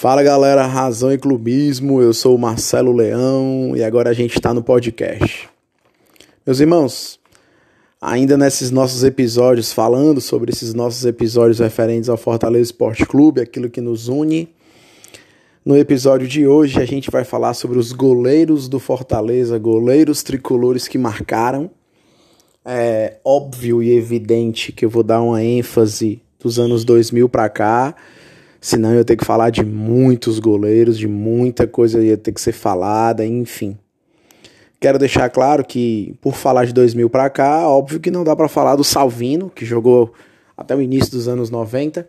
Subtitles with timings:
[0.00, 4.54] Fala galera, Razão e Clubismo, eu sou o Marcelo Leão e agora a gente está
[4.54, 5.46] no podcast.
[6.46, 7.20] Meus irmãos,
[8.00, 13.68] ainda nesses nossos episódios, falando sobre esses nossos episódios referentes ao Fortaleza Esporte Clube, aquilo
[13.68, 14.48] que nos une,
[15.62, 20.88] no episódio de hoje a gente vai falar sobre os goleiros do Fortaleza, goleiros tricolores
[20.88, 21.70] que marcaram.
[22.64, 27.94] É óbvio e evidente que eu vou dar uma ênfase dos anos 2000 para cá
[28.60, 32.40] Senão eu ia ter que falar de muitos goleiros, de muita coisa ia ter que
[32.40, 33.78] ser falada, enfim.
[34.78, 38.48] Quero deixar claro que, por falar de 2000 para cá, óbvio que não dá para
[38.48, 40.12] falar do Salvino, que jogou
[40.56, 42.06] até o início dos anos 90.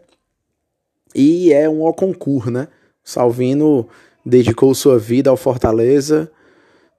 [1.15, 2.67] E é um concurso, né?
[3.03, 3.87] Salvino
[4.25, 6.31] dedicou sua vida ao Fortaleza,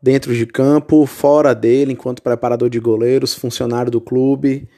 [0.03, 4.69] dentro de campo, fora dele, enquanto preparador de goleiros, funcionário do clube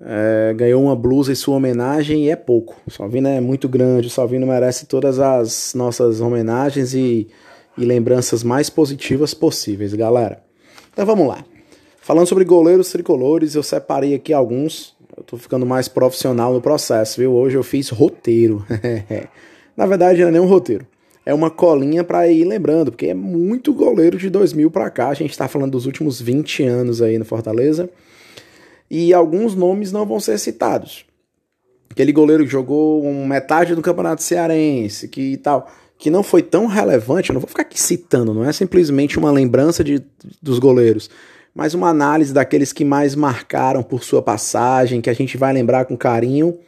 [0.00, 2.76] é, ganhou uma blusa em sua homenagem e é pouco.
[2.86, 7.28] O Salvino é muito grande, o Salvino merece todas as nossas homenagens e,
[7.76, 10.42] e lembranças mais positivas possíveis, galera.
[10.92, 11.44] Então vamos lá.
[12.00, 14.96] Falando sobre goleiros tricolores, eu separei aqui alguns.
[15.16, 17.32] Eu tô ficando mais profissional no processo, viu?
[17.32, 18.64] Hoje eu fiz roteiro.
[19.76, 20.86] Na verdade, não é nem um roteiro.
[21.24, 25.08] É uma colinha para ir lembrando, porque é muito goleiro de 2000 para cá.
[25.10, 27.88] A gente tá falando dos últimos 20 anos aí no Fortaleza
[28.94, 31.06] e alguns nomes não vão ser citados.
[31.90, 35.66] Aquele goleiro que jogou metade do Campeonato Cearense, que tal,
[35.98, 39.30] que não foi tão relevante, eu não vou ficar aqui citando, não é simplesmente uma
[39.30, 40.04] lembrança de,
[40.42, 41.08] dos goleiros,
[41.54, 45.86] mas uma análise daqueles que mais marcaram por sua passagem, que a gente vai lembrar
[45.86, 46.58] com carinho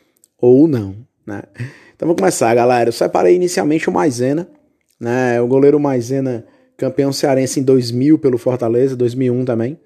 [0.41, 1.43] ou não, né?
[1.95, 2.89] Então vamos começar, galera.
[2.89, 4.49] Eu separei inicialmente o Maisena,
[4.99, 5.41] né?
[5.43, 9.79] O goleiro Maisena, campeão cearense em 2000 pelo Fortaleza, 2001 também.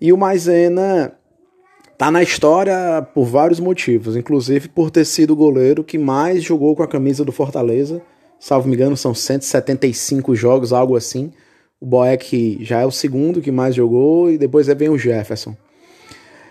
[0.00, 1.14] E o Maisena
[1.96, 6.74] Tá na história por vários motivos, inclusive por ter sido o goleiro que mais jogou
[6.74, 8.02] com a camisa do Fortaleza.
[8.38, 11.32] Salvo me engano, são 175 jogos, algo assim.
[11.80, 15.56] O Boeck já é o segundo que mais jogou e depois vem o Jefferson.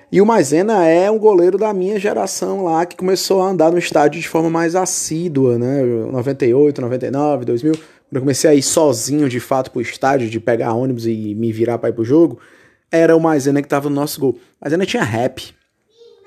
[0.09, 3.79] E o Maisena é um goleiro da minha geração lá que começou a andar no
[3.79, 5.83] estádio de forma mais assídua, né?
[5.83, 7.73] 98, 99, 2000.
[7.73, 7.83] Quando
[8.13, 11.79] eu comecei a ir sozinho de fato pro estádio, de pegar ônibus e me virar
[11.79, 12.39] para ir pro jogo,
[12.93, 14.39] era o Maisena que tava no nosso gol.
[14.61, 15.51] Maisena tinha rap.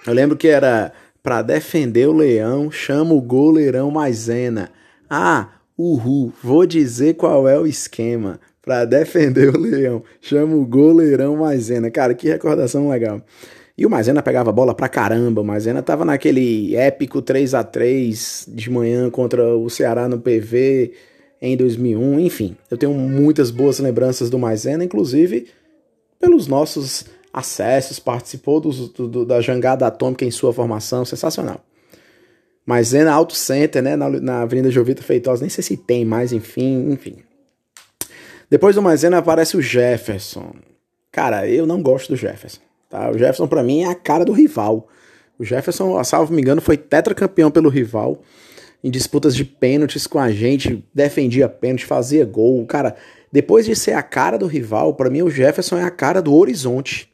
[0.05, 4.73] Eu lembro que era para defender o leão, chama o goleirão Maisena.
[5.09, 8.41] Ah, uhul, vou dizer qual é o esquema.
[8.61, 11.89] Para defender o leão, chama o goleirão Maisena.
[11.89, 13.23] Cara, que recordação legal.
[13.79, 15.43] E o Maisena pegava bola pra caramba.
[15.43, 20.95] O Maisena tava naquele épico 3 a 3 de manhã contra o Ceará no PV
[21.41, 22.19] em 2001.
[22.19, 25.47] Enfim, eu tenho muitas boas lembranças do Maisena, inclusive
[26.27, 31.65] pelos nossos acessos, participou do, do, da jangada atômica em sua formação, sensacional.
[32.65, 36.05] Mas é na Auto Center, né, na, na Avenida Jovita Feitosa, nem sei se tem
[36.05, 37.19] mais, enfim, enfim.
[38.51, 40.53] Depois do Maisena aparece o Jefferson.
[41.13, 42.61] Cara, eu não gosto do Jefferson.
[42.91, 43.09] Tá?
[43.09, 44.89] O Jefferson para mim é a cara do rival.
[45.39, 48.21] O Jefferson, salvo me engano, foi tetracampeão pelo rival
[48.87, 52.65] em disputas de pênaltis com a gente, defendia pênalti, fazia gol.
[52.67, 52.95] Cara,
[53.33, 56.33] depois de ser a cara do rival, para mim o Jefferson é a cara do
[56.33, 57.13] Horizonte.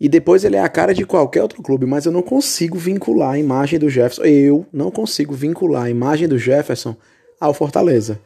[0.00, 3.32] E depois ele é a cara de qualquer outro clube, mas eu não consigo vincular
[3.32, 4.22] a imagem do Jefferson.
[4.22, 6.94] Eu não consigo vincular a imagem do Jefferson
[7.40, 8.20] ao Fortaleza.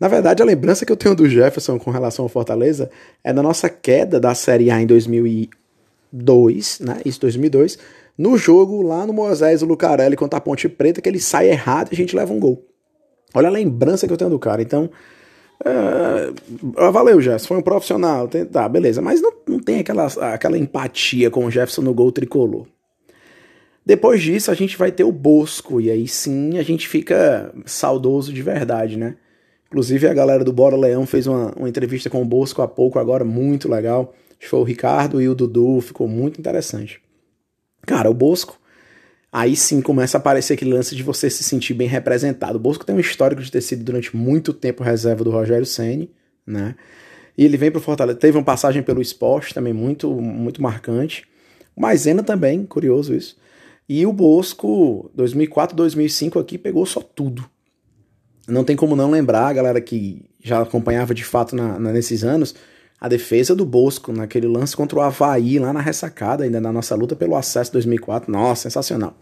[0.00, 2.90] Na verdade, a lembrança que eu tenho do Jefferson com relação ao Fortaleza
[3.22, 4.86] é da nossa queda da Série A em
[6.12, 7.00] 2002, né?
[7.04, 7.78] Isso, 2002,
[8.16, 11.94] no jogo lá no Moisés Lucarelli contra a Ponte Preta, que ele sai errado e
[11.94, 12.66] a gente leva um gol.
[13.34, 14.60] Olha a lembrança que eu tenho do cara.
[14.60, 14.90] Então,
[15.64, 18.28] é, valeu, Jefferson, foi um profissional.
[18.50, 19.00] Tá, beleza.
[19.00, 22.66] Mas não, não tem aquela, aquela empatia com o Jefferson no gol tricolor.
[23.84, 28.32] Depois disso, a gente vai ter o Bosco, e aí sim a gente fica saudoso
[28.32, 29.16] de verdade, né?
[29.66, 32.98] Inclusive, a galera do Bora Leão fez uma, uma entrevista com o Bosco há pouco,
[32.98, 34.12] agora, muito legal.
[34.48, 37.00] Foi o Ricardo e o Dudu, ficou muito interessante.
[37.86, 38.58] Cara, o Bosco
[39.32, 42.56] aí sim começa a aparecer aquele lance de você se sentir bem representado.
[42.56, 46.10] O Bosco tem um histórico de ter sido durante muito tempo reserva do Rogério Ceni,
[46.46, 46.74] né?
[47.38, 51.26] E ele vem para o Fortaleza, teve uma passagem pelo esporte também muito muito marcante.
[51.76, 53.36] O Maisena também, curioso isso.
[53.88, 57.48] E o Bosco, 2004, 2005 aqui pegou só tudo.
[58.46, 62.24] Não tem como não lembrar, a galera que já acompanhava de fato na, na, nesses
[62.24, 62.54] anos,
[63.00, 66.94] a defesa do Bosco naquele lance contra o Havaí, lá na ressacada, ainda na nossa
[66.94, 68.30] luta pelo acesso 2004.
[68.30, 69.16] Nossa, sensacional.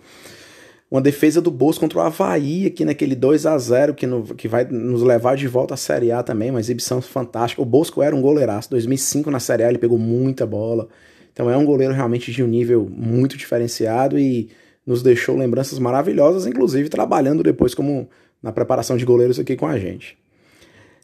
[0.91, 4.49] Uma defesa do Bosco contra o Havaí aqui naquele 2 a 0 que, no, que
[4.49, 7.63] vai nos levar de volta à Série A também, uma exibição fantástica.
[7.63, 8.71] O Bosco era um goleiraço.
[8.71, 10.89] 2005 na Série A ele pegou muita bola.
[11.33, 14.51] Então é um goleiro realmente de um nível muito diferenciado e
[14.85, 18.09] nos deixou lembranças maravilhosas, inclusive trabalhando depois como
[18.43, 20.19] na preparação de goleiros aqui com a gente.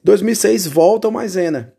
[0.02, 1.72] 2006 volta o Maisena.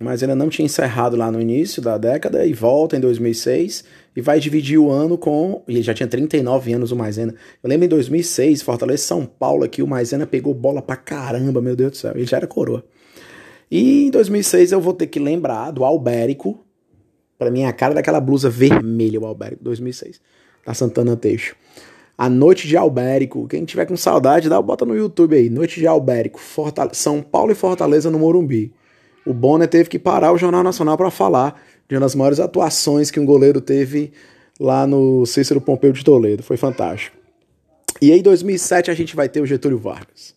[0.00, 3.84] O Maisena não tinha encerrado lá no início da década e volta em 2006
[4.16, 5.62] e vai dividir o ano com.
[5.68, 7.34] E ele já tinha 39 anos o Maisena.
[7.62, 11.76] Eu lembro em 2006, Fortaleza São Paulo aqui, o Maisena pegou bola pra caramba, meu
[11.76, 12.12] Deus do céu.
[12.14, 12.84] Ele já era coroa.
[13.70, 16.64] E em 2006 eu vou ter que lembrar do Albérico.
[17.38, 20.20] Para mim, é a cara daquela blusa vermelha, o Albérico, 2006,
[20.64, 21.56] da Santana Teixo.
[22.16, 23.46] A Noite de Albérico.
[23.48, 25.50] Quem tiver com saudade, dá bota no YouTube aí.
[25.50, 26.38] Noite de Albérico.
[26.38, 28.72] Fortale São Paulo e Fortaleza no Morumbi.
[29.26, 33.10] O Bonner teve que parar o Jornal Nacional para falar de uma das maiores atuações
[33.10, 34.12] que um goleiro teve
[34.58, 36.42] lá no Cícero Pompeu de Toledo.
[36.42, 37.16] Foi fantástico.
[38.00, 40.34] E aí, em 2007, a gente vai ter o Getúlio Vargas.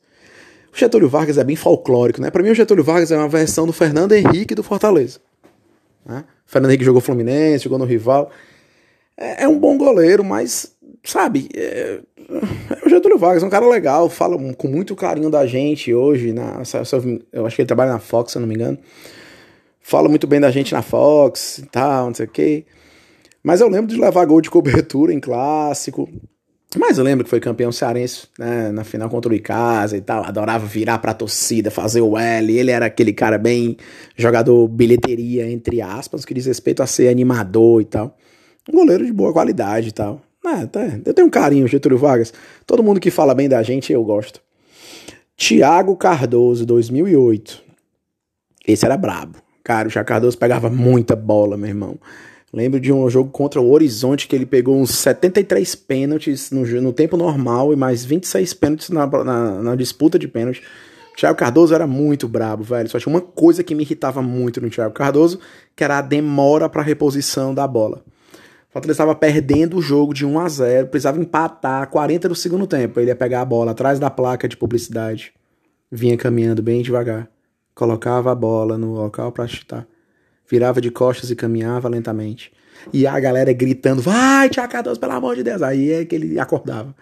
[0.74, 2.30] O Getúlio Vargas é bem folclórico, né?
[2.30, 5.20] Para mim, o Getúlio Vargas é uma versão do Fernando Henrique do Fortaleza.
[6.06, 6.24] Né?
[6.48, 8.32] O Fernando Henrique jogou Fluminense, jogou no rival.
[9.18, 10.77] É, é um bom goleiro, mas,
[11.10, 12.00] sabe, é,
[12.30, 16.34] é o Getúlio Vargas, é um cara legal, fala com muito carinho da gente hoje.
[16.34, 16.62] Na,
[17.32, 18.78] eu acho que ele trabalha na Fox, se eu não me engano
[19.88, 22.66] fala muito bem da gente na Fox e tal, não sei o quê.
[23.42, 26.10] Mas eu lembro de levar gol de cobertura em clássico.
[26.78, 30.26] Mas eu lembro que foi campeão cearense, né, na final contra o Icasa e tal.
[30.26, 32.60] Adorava virar pra torcida, fazer o L.
[32.60, 33.78] Ele era aquele cara bem
[34.18, 38.18] jogador bilheteria, entre aspas, que diz respeito a ser animador e tal.
[38.70, 40.22] Um goleiro de boa qualidade e tal.
[40.50, 42.34] É, tá, eu tenho um carinho, Getúlio Vargas.
[42.66, 44.42] Todo mundo que fala bem da gente, eu gosto.
[45.36, 47.62] Tiago Cardoso, 2008.
[48.68, 49.38] Esse era brabo.
[49.64, 52.00] Cara, o Thiago Cardoso pegava muita bola, meu irmão.
[52.54, 56.94] Lembro de um jogo contra o Horizonte que ele pegou uns 73 pênaltis no, no
[56.94, 60.64] tempo normal e mais 26 pênaltis na, na, na disputa de pênalti.
[61.14, 62.90] O Thiago Cardoso era muito brabo, velho.
[62.90, 65.40] Só tinha uma coisa que me irritava muito no Thiago Cardoso,
[65.76, 68.02] que era a demora para reposição da bola.
[68.78, 73.00] Fortaleza estava perdendo o jogo de 1 a 0 precisava empatar 40 do segundo tempo.
[73.00, 75.34] Ele ia pegar a bola atrás da placa de publicidade.
[75.92, 77.30] Vinha caminhando bem devagar
[77.78, 79.88] colocava a bola no local para chutar,
[80.50, 82.52] virava de costas e caminhava lentamente.
[82.92, 85.62] E a galera gritando: Vai, Tiago Cardoso, pelo amor de Deus!
[85.62, 86.94] Aí é que ele acordava.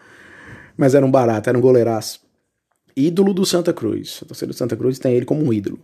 [0.78, 2.20] Mas era um barato, era um goleiraço.
[2.96, 4.20] Ídolo do Santa Cruz.
[4.22, 5.80] A torcida do Santa Cruz tem ele como um ídolo.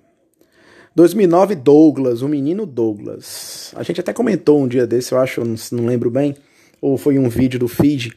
[0.96, 3.74] 2009, Douglas, o menino Douglas.
[3.76, 6.36] A gente até comentou um dia desse, eu acho, não, não lembro bem,
[6.82, 8.16] ou foi um vídeo do feed,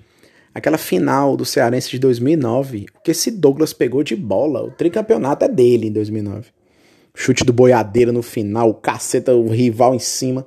[0.55, 5.45] aquela final do Cearense de 2009, o que esse Douglas pegou de bola, o tricampeonato
[5.45, 6.49] é dele em 2009.
[7.17, 10.45] Chute do boiadeira no final, o caceta, o rival em cima.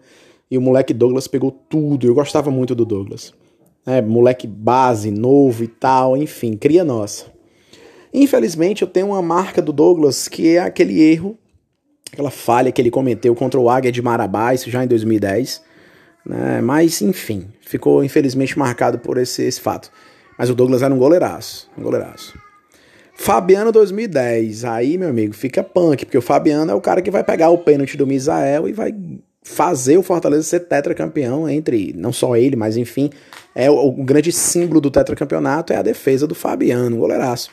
[0.52, 2.06] E o moleque Douglas pegou tudo.
[2.06, 3.34] Eu gostava muito do Douglas.
[3.86, 7.26] É, moleque base, novo e tal, enfim, cria nossa.
[8.14, 11.38] Infelizmente, eu tenho uma marca do Douglas que é aquele erro,
[12.12, 15.62] aquela falha que ele cometeu contra o Águia de Marabá, isso já em 2010.
[16.26, 16.62] Né?
[16.62, 19.92] Mas, enfim, ficou infelizmente marcado por esse, esse fato.
[20.38, 22.38] Mas o Douglas era um goleiraço, um goleiraço.
[23.16, 24.64] Fabiano 2010.
[24.66, 27.58] Aí, meu amigo, fica punk, porque o Fabiano é o cara que vai pegar o
[27.58, 28.94] pênalti do Misael e vai
[29.42, 33.10] fazer o Fortaleza ser tetracampeão entre não só ele, mas enfim,
[33.56, 37.50] é o, o grande símbolo do tetracampeonato é a defesa do Fabiano, goleiraço.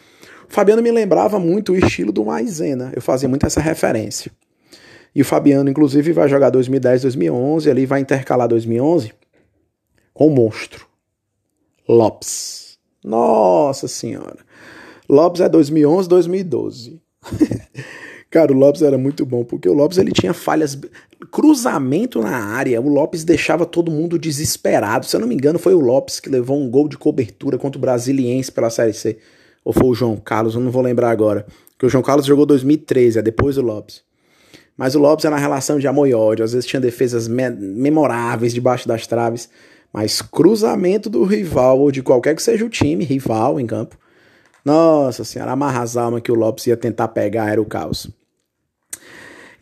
[0.51, 4.31] O Fabiano me lembrava muito o estilo do Maisena, eu fazia muito essa referência.
[5.15, 9.13] E o Fabiano, inclusive, vai jogar 2010, 2011, ali vai intercalar 2011
[10.13, 10.87] com o monstro.
[11.89, 12.79] Lopes.
[13.05, 14.39] Nossa Senhora.
[15.09, 17.01] Lopes é 2011, 2012.
[18.31, 20.77] Cara, o Lopes era muito bom, porque o Lopes ele tinha falhas.
[21.31, 25.07] Cruzamento na área, o Lopes deixava todo mundo desesperado.
[25.07, 27.79] Se eu não me engano, foi o Lopes que levou um gol de cobertura contra
[27.79, 29.19] o Brasiliense pela Série C.
[29.65, 31.47] Ou foi o João Carlos, eu não vou lembrar agora.
[31.71, 34.03] Porque o João Carlos jogou 2013, é depois do Lopes.
[34.77, 36.45] Mas o Lopes era uma relação de amor e ódio.
[36.45, 39.49] Às vezes tinha defesas me memoráveis debaixo das traves.
[39.93, 43.97] Mas cruzamento do rival, ou de qualquer que seja o time, rival em campo,
[44.65, 48.11] nossa senhora, amarra as almas que o Lopes ia tentar pegar era o caos.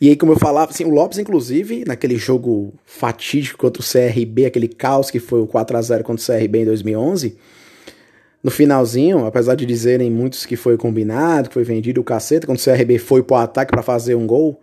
[0.01, 4.47] E aí, como eu falava, assim, o Lopes, inclusive, naquele jogo fatídico contra o CRB,
[4.47, 7.37] aquele caos que foi o 4 a 0 contra o CRB em 2011,
[8.43, 12.59] no finalzinho, apesar de dizerem muitos que foi combinado, que foi vendido o cacete, quando
[12.59, 14.61] o CRB foi pro ataque para fazer um gol,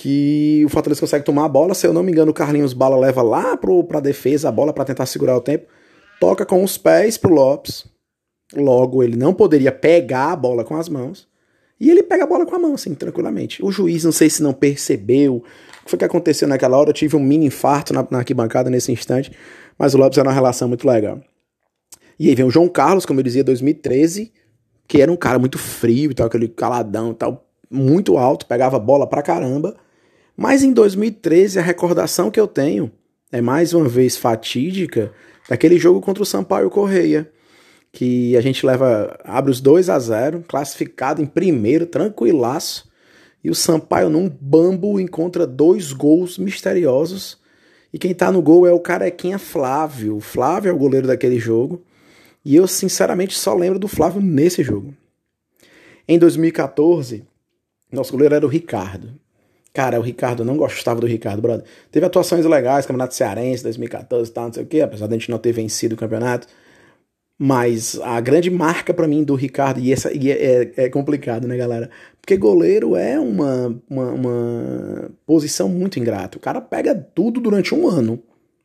[0.00, 2.96] que o Fortaleza consegue tomar a bola, se eu não me engano, o Carlinhos Bala
[2.96, 5.66] leva lá pro, pra defesa a bola para tentar segurar o tempo,
[6.18, 7.84] toca com os pés pro Lopes,
[8.54, 11.28] Logo, ele não poderia pegar a bola com as mãos.
[11.78, 13.64] E ele pega a bola com a mão, assim, tranquilamente.
[13.64, 16.90] O juiz, não sei se não percebeu o que foi que aconteceu naquela hora.
[16.90, 19.32] Eu tive um mini infarto na, na arquibancada nesse instante.
[19.78, 21.20] Mas o Lopes era uma relação muito legal.
[22.18, 24.32] E aí vem o João Carlos, como eu dizia, 2013,
[24.86, 28.78] que era um cara muito frio e tal, aquele caladão e tal, muito alto, pegava
[28.78, 29.74] bola pra caramba.
[30.42, 32.90] Mas em 2013, a recordação que eu tenho
[33.30, 35.12] é mais uma vez fatídica
[35.46, 37.30] daquele jogo contra o Sampaio Correia,
[37.92, 42.90] que a gente leva, abre os 2 a 0 classificado em primeiro, tranquilaço,
[43.44, 47.38] e o Sampaio num bambo encontra dois gols misteriosos,
[47.92, 50.16] e quem tá no gol é o carequinha Flávio.
[50.16, 51.82] O Flávio é o goleiro daquele jogo,
[52.42, 54.94] e eu sinceramente só lembro do Flávio nesse jogo.
[56.08, 57.26] Em 2014,
[57.92, 59.20] nosso goleiro era o Ricardo.
[59.72, 61.64] Cara, o Ricardo não gostava do Ricardo, brother.
[61.92, 65.18] Teve atuações legais, Campeonato Cearense 2014 e tal, não sei o quê, apesar de a
[65.18, 66.48] gente não ter vencido o campeonato.
[67.42, 71.56] Mas a grande marca para mim do Ricardo, e, essa, e é, é, complicado, né,
[71.56, 71.88] galera?
[72.20, 76.36] Porque goleiro é uma, uma, uma, posição muito ingrata.
[76.36, 78.22] O cara pega tudo durante um ano.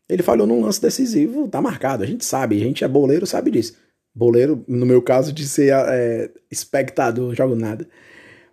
[0.09, 2.03] Ele falhou num lance decisivo, tá marcado.
[2.03, 3.77] A gente sabe, a gente é boleiro, sabe disso.
[4.13, 7.87] Boleiro, no meu caso, de ser é, espectador, jogo nada.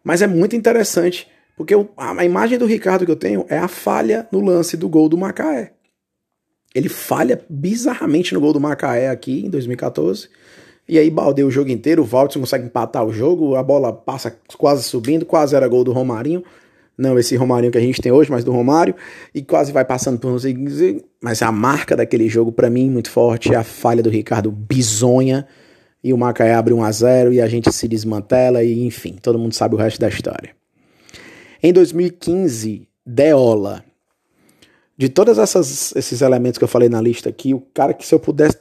[0.04, 4.26] Mas é muito interessante, porque a imagem do Ricardo que eu tenho é a falha
[4.32, 5.73] no lance do gol do Macaé.
[6.75, 10.28] Ele falha bizarramente no gol do Macaé aqui em 2014.
[10.88, 14.37] E aí baldeia o jogo inteiro, o Valtz consegue empatar o jogo, a bola passa
[14.59, 16.42] quase subindo, quase era gol do Romarinho.
[16.97, 18.94] Não esse Romarinho que a gente tem hoje, mas do Romário.
[19.35, 20.35] E quase vai passando por.
[21.23, 25.47] Mas a marca daquele jogo, para mim, muito forte, é a falha do Ricardo bizonha.
[26.04, 29.38] E o Macaé abre 1 a 0 e a gente se desmantela, e enfim, todo
[29.38, 30.62] mundo sabe o resto da história.
[31.62, 33.85] Em 2015, Deola
[34.97, 35.37] de todos
[35.97, 38.59] esses elementos que eu falei na lista aqui, o cara que se eu pudesse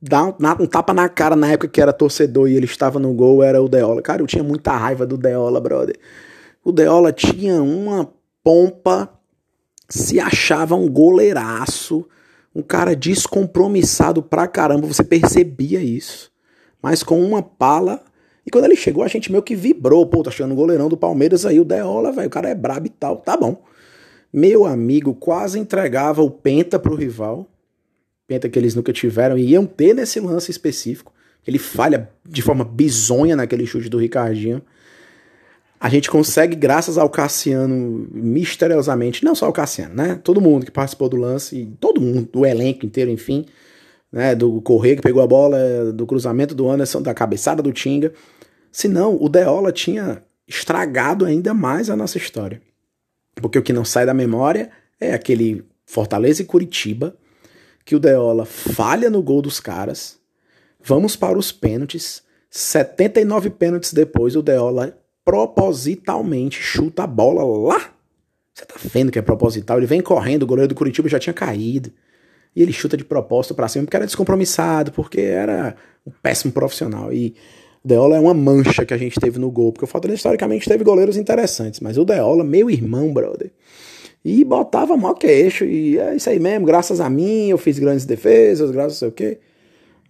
[0.00, 0.24] dar
[0.60, 3.62] um tapa na cara na época que era torcedor e ele estava no gol era
[3.62, 4.02] o Deola.
[4.02, 5.96] Cara, eu tinha muita raiva do Deola, brother.
[6.64, 8.12] O Deola tinha uma
[8.42, 9.10] pompa,
[9.88, 12.06] se achava um goleiraço,
[12.54, 16.32] um cara descompromissado pra caramba, você percebia isso.
[16.82, 18.02] Mas com uma pala.
[18.46, 20.06] E quando ele chegou, a gente meio que vibrou.
[20.06, 22.28] Pô, tá achando o goleirão do Palmeiras aí, o Deola, velho.
[22.28, 23.16] O cara é brabo e tal.
[23.16, 23.60] Tá bom.
[24.32, 27.48] Meu amigo quase entregava o Penta pro rival.
[28.28, 31.12] Penta que eles nunca tiveram e iam ter nesse lance específico.
[31.46, 34.62] Ele falha de forma bizonha naquele chute do Ricardinho.
[35.78, 40.20] A gente consegue, graças ao Cassiano, misteriosamente, não só o Cassiano, né?
[40.24, 43.44] Todo mundo que participou do lance, todo mundo, do elenco inteiro, enfim,
[44.10, 44.34] né?
[44.34, 48.12] Do Correia que pegou a bola, do cruzamento do Anderson, da cabeçada do Tinga.
[48.76, 52.60] Senão, o Deola tinha estragado ainda mais a nossa história.
[53.36, 57.16] Porque o que não sai da memória é aquele Fortaleza e Curitiba,
[57.86, 60.18] que o Deola falha no gol dos caras.
[60.78, 62.22] Vamos para os pênaltis.
[62.50, 67.94] 79 pênaltis depois, o Deola propositalmente chuta a bola lá.
[68.52, 69.78] Você tá vendo que é proposital?
[69.78, 71.90] Ele vem correndo, o goleiro do Curitiba já tinha caído.
[72.54, 75.74] E ele chuta de propósito para cima porque era descompromissado, porque era
[76.06, 77.10] um péssimo profissional.
[77.10, 77.34] E
[77.86, 80.82] Deola é uma mancha que a gente teve no gol, porque o Fortaleza historicamente teve
[80.82, 83.52] goleiros interessantes, mas o Deola, meu irmão, brother,
[84.24, 88.04] e botava mó queixo, e é isso aí mesmo, graças a mim eu fiz grandes
[88.04, 89.38] defesas, graças a sei o quê.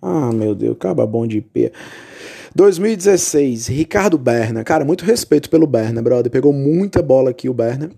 [0.00, 1.70] Ah, meu Deus, acaba bom de pé.
[2.54, 4.64] 2016, Ricardo Berna.
[4.64, 6.32] Cara, muito respeito pelo Berna, brother.
[6.32, 7.90] Pegou muita bola aqui o Berna.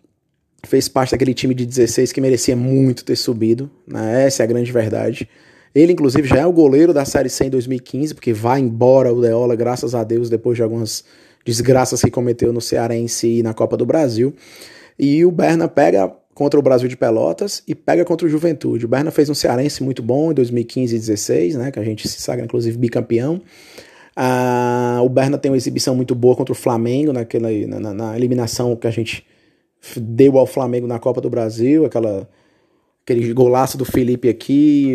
[0.66, 3.70] Fez parte daquele time de 16 que merecia muito ter subido.
[3.86, 4.26] Né?
[4.26, 5.28] Essa é a grande verdade.
[5.74, 9.20] Ele, inclusive, já é o goleiro da Série C em 2015, porque vai embora o
[9.20, 11.04] Deola, graças a Deus, depois de algumas
[11.44, 14.34] desgraças que cometeu no Cearense e na Copa do Brasil.
[14.98, 18.84] E o Berna pega contra o Brasil de Pelotas e pega contra o Juventude.
[18.84, 22.06] O Berna fez um Cearense muito bom em 2015 e 2016, né, que a gente
[22.06, 23.40] se saga, inclusive, bicampeão.
[24.14, 28.76] Ah, o Berna tem uma exibição muito boa contra o Flamengo, naquela, na, na eliminação
[28.76, 29.24] que a gente
[29.96, 32.28] deu ao Flamengo na Copa do Brasil, aquela
[33.08, 34.94] aquele golaço do Felipe aqui,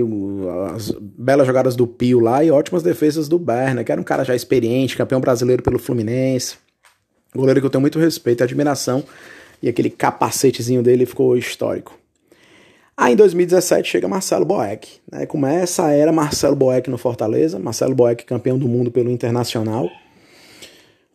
[0.75, 4.23] as belas jogadas do Pio lá e ótimas defesas do Berna, que era um cara
[4.23, 6.57] já experiente, campeão brasileiro pelo Fluminense.
[7.35, 9.03] Goleiro que eu tenho muito respeito e admiração,
[9.63, 11.97] e aquele capacetezinho dele ficou histórico.
[12.95, 15.25] Aí em 2017 chega Marcelo Boeck, né?
[15.25, 19.89] Começa a era Marcelo Boeck no Fortaleza, Marcelo Boeck campeão do mundo pelo Internacional.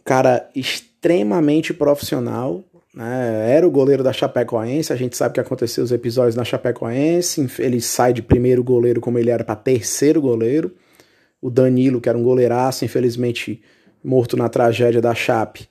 [0.04, 2.64] Cara extremamente profissional,
[2.98, 3.52] né?
[3.52, 7.80] Era o goleiro da Chapecoense, a gente sabe que aconteceu os episódios na Chapecoense, ele
[7.80, 10.74] sai de primeiro goleiro como ele era para terceiro goleiro.
[11.40, 13.62] O Danilo, que era um goleiraço, infelizmente
[14.02, 15.68] morto na tragédia da Chape,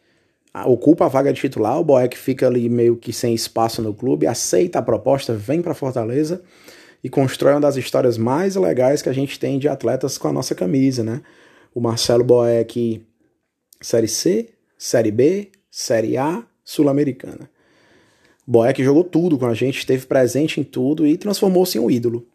[0.66, 4.26] ocupa a vaga de titular, o Boeck fica ali meio que sem espaço no clube,
[4.26, 6.42] aceita a proposta, vem para Fortaleza
[7.04, 10.34] e constrói uma das histórias mais legais que a gente tem de atletas com a
[10.34, 11.22] nossa camisa, né?
[11.76, 13.06] O Marcelo Boeck,
[13.82, 17.50] Série C, Série B, Série A, sul-americana.
[18.46, 22.28] Boeck jogou tudo com a gente, esteve presente em tudo e transformou-se em um ídolo.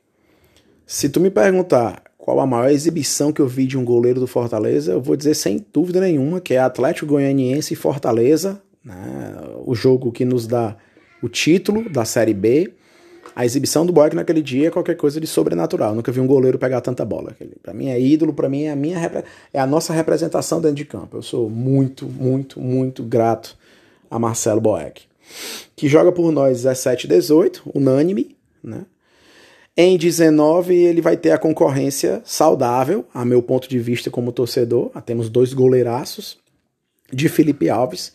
[0.87, 4.27] Se tu me perguntar qual a maior exibição que eu vi de um goleiro do
[4.27, 9.35] Fortaleza, eu vou dizer sem dúvida nenhuma que é Atlético Goianiense e Fortaleza, né?
[9.67, 10.77] o jogo que nos dá
[11.23, 12.73] o título da Série B.
[13.37, 15.91] a exibição do Boeck naquele dia é qualquer coisa de sobrenatural.
[15.91, 17.37] Eu nunca vi um goleiro pegar tanta bola.
[17.63, 18.99] Para mim é ídolo, para mim é a minha
[19.53, 21.19] é a nossa representação dentro de campo.
[21.19, 23.61] Eu sou muito, muito, muito grato
[24.13, 25.05] a Marcelo Boeck,
[25.75, 28.85] que joga por nós 17 18, unânime, né?
[29.75, 34.91] Em 19 ele vai ter a concorrência saudável, a meu ponto de vista como torcedor.
[34.95, 36.37] Ah, temos dois goleiraços
[37.11, 38.13] de Felipe Alves,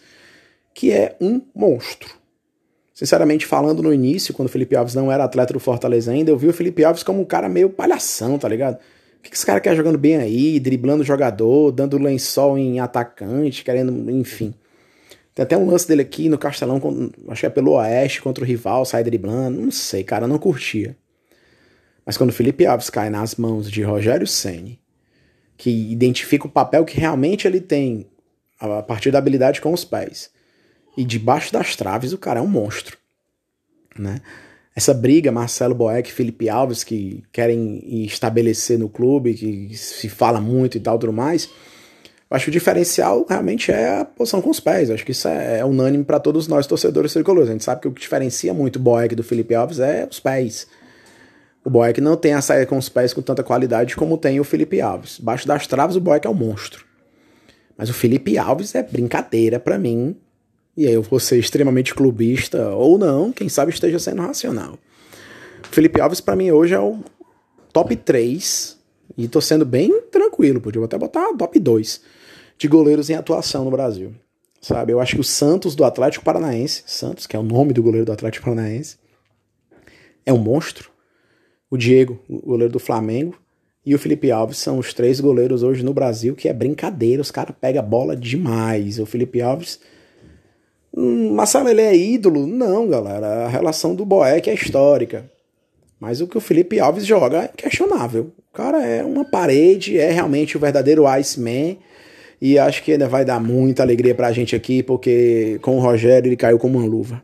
[0.71, 2.15] que é um monstro.
[2.93, 6.37] Sinceramente, falando no início, quando o Felipe Alves não era atleta do Fortaleza ainda, eu
[6.37, 8.75] vi o Felipe Alves como um cara meio palhação, tá ligado?
[9.17, 14.11] O que esse cara quer jogando bem aí, driblando jogador, dando lençol em atacante, querendo,
[14.11, 14.53] enfim.
[15.37, 16.81] Tem até um lance dele aqui no Castelão,
[17.27, 19.61] acho que é pelo Oeste, contra o rival, sai driblando.
[19.61, 20.97] Não sei, cara, não curtia.
[22.03, 24.79] Mas quando o Felipe Alves cai nas mãos de Rogério Ceni,
[25.55, 28.07] que identifica o papel que realmente ele tem
[28.59, 30.31] a partir da habilidade com os pés,
[30.97, 32.97] e debaixo das traves o cara é um monstro,
[33.95, 34.19] né?
[34.75, 40.41] Essa briga, Marcelo Boeck e Felipe Alves, que querem estabelecer no clube, que se fala
[40.41, 41.47] muito e tal, tudo mais,
[42.29, 44.89] eu acho que o diferencial realmente é a posição com os pés.
[44.89, 47.49] Eu acho que isso é, é unânime para todos nós torcedores tricolores.
[47.49, 50.19] A gente sabe que o que diferencia muito o Boeck do Felipe Alves é os
[50.19, 50.67] pés.
[51.63, 54.43] O Boeck não tem a saída com os pés com tanta qualidade como tem o
[54.43, 55.19] Felipe Alves.
[55.19, 56.85] Baixo das traves, o Boeck é um monstro.
[57.77, 60.15] Mas o Felipe Alves é brincadeira para mim
[60.77, 64.77] e aí eu vou ser extremamente clubista ou não, quem sabe esteja sendo racional.
[65.71, 66.99] Felipe Alves para mim hoje é o
[67.73, 68.76] top 3
[69.17, 72.01] e tô sendo bem tranquilo, podia até botar top 2
[72.57, 74.13] de goleiros em atuação no Brasil.
[74.61, 74.91] Sabe?
[74.91, 78.05] Eu acho que o Santos do Atlético Paranaense, Santos, que é o nome do goleiro
[78.05, 78.97] do Atlético Paranaense,
[80.25, 80.89] é um monstro.
[81.69, 83.37] O Diego, goleiro do Flamengo,
[83.85, 87.31] e o Felipe Alves são os três goleiros hoje no Brasil que é brincadeira, os
[87.31, 88.99] caras pegam bola demais.
[88.99, 89.79] O Felipe Alves
[90.97, 92.47] Hum, Marcelo, ele é ídolo?
[92.47, 93.45] Não, galera.
[93.45, 95.29] A relação do Boeck é histórica.
[95.99, 98.31] Mas o que o Felipe Alves joga é questionável.
[98.51, 101.77] O cara é uma parede, é realmente o verdadeiro Iceman.
[102.39, 106.29] E acho que ainda vai dar muita alegria pra gente aqui, porque com o Rogério
[106.29, 107.21] ele caiu como uma luva.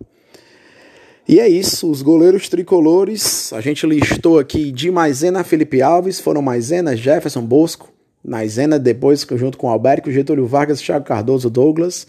[1.27, 6.41] E é isso, os goleiros tricolores, a gente listou aqui de Maisena Felipe Alves, foram
[6.41, 7.93] Maisena, Jefferson Bosco,
[8.25, 12.05] Maisena depois junto com Alberto, Getúlio Vargas, Thiago Cardoso, Douglas,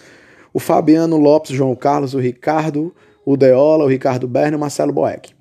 [0.52, 2.92] o Fabiano Lopes, João Carlos, o Ricardo,
[3.24, 5.32] o Deola, o Ricardo Berno e o Marcelo Boeck.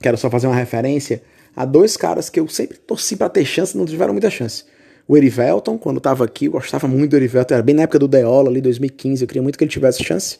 [0.00, 1.22] Quero só fazer uma referência
[1.54, 4.64] a dois caras que eu sempre torci para ter chance, não tiveram muita chance.
[5.06, 8.08] O Erivelton, quando estava aqui, eu gostava muito do Erivelton, era bem na época do
[8.08, 10.38] Deola, ali 2015, eu queria muito que ele tivesse chance.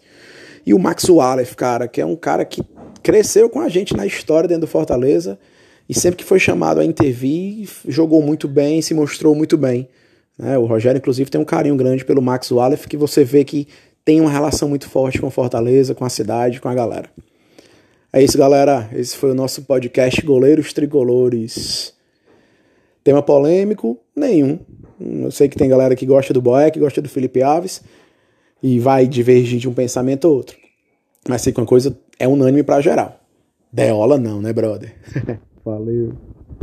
[0.64, 2.62] E o Max Wallace, cara, que é um cara que
[3.02, 5.38] cresceu com a gente na história dentro do Fortaleza
[5.88, 9.88] e sempre que foi chamado a intervir, jogou muito bem, se mostrou muito bem.
[10.38, 13.66] É, o Rogério, inclusive, tem um carinho grande pelo Max Wallace, que você vê que
[14.04, 17.10] tem uma relação muito forte com Fortaleza, com a cidade, com a galera.
[18.12, 18.90] É isso, galera.
[18.92, 21.94] Esse foi o nosso podcast Goleiros Tricolores.
[23.04, 23.98] Tema polêmico?
[24.16, 24.58] Nenhum.
[25.00, 27.82] Eu sei que tem galera que gosta do Boeck, gosta do Felipe Aves
[28.60, 30.56] e vai divergir de um pensamento ou outro.
[31.28, 33.20] Mas sei que uma coisa é unânime para geral.
[33.72, 34.92] Deola não, né, brother?
[35.64, 36.12] Valeu.